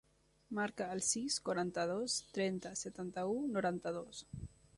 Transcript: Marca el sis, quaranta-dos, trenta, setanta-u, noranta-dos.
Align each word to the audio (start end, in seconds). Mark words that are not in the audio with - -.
Marca 0.59 0.87
el 0.93 1.03
sis, 1.07 1.37
quaranta-dos, 1.49 2.17
trenta, 2.39 2.73
setanta-u, 2.85 3.37
noranta-dos. 3.59 4.25